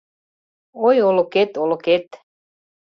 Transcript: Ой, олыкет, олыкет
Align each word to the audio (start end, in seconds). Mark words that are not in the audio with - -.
Ой, 0.87 0.97
олыкет, 1.09 1.51
олыкет 1.63 2.05